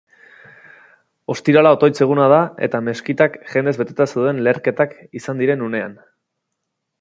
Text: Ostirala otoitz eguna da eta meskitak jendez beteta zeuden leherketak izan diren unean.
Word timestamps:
Ostirala 1.33 1.73
otoitz 1.75 1.93
eguna 2.05 2.25
da 2.33 2.39
eta 2.69 2.81
meskitak 2.87 3.37
jendez 3.53 3.75
beteta 3.83 4.09
zeuden 4.15 4.41
leherketak 4.49 4.97
izan 5.21 5.45
diren 5.45 5.67
unean. 5.69 5.95